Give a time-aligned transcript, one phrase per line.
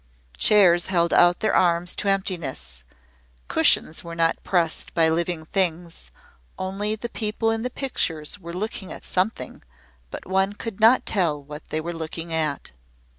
[0.35, 2.83] Chairs held out their arms to emptiness
[3.47, 6.09] cushions were not pressed by living things
[6.57, 9.61] only the people in the pictures were looking at something,
[10.09, 12.71] but one could not tell what they were looking at.